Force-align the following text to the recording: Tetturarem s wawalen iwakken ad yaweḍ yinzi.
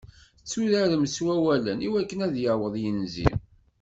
Tetturarem 0.39 1.03
s 1.07 1.15
wawalen 1.25 1.79
iwakken 1.87 2.23
ad 2.27 2.35
yaweḍ 2.43 2.73
yinzi. 2.83 3.27